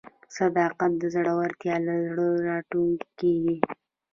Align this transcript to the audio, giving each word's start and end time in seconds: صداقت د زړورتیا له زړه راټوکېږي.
صداقت 0.37 0.91
د 1.01 1.03
زړورتیا 1.15 1.75
له 1.85 1.93
زړه 2.05 2.25
راټوکېږي. 2.47 3.57